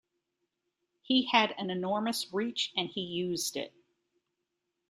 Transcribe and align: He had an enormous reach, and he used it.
He 1.03 1.25
had 1.27 1.51
an 1.59 1.69
enormous 1.69 2.33
reach, 2.33 2.73
and 2.75 2.89
he 2.89 3.01
used 3.01 3.55
it. 3.55 3.71